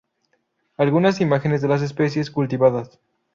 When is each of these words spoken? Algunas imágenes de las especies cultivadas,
Algunas 0.77 1.21
imágenes 1.21 1.61
de 1.61 1.67
las 1.67 1.83
especies 1.83 2.31
cultivadas, 2.31 2.97